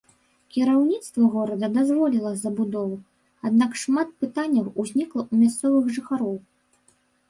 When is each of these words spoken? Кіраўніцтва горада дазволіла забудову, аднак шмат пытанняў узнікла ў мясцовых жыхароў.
Кіраўніцтва 0.53 1.29
горада 1.35 1.69
дазволіла 1.75 2.33
забудову, 2.43 2.97
аднак 3.51 3.71
шмат 3.85 4.07
пытанняў 4.27 4.69
узнікла 4.81 5.21
ў 5.31 5.47
мясцовых 5.47 5.85
жыхароў. 5.97 6.37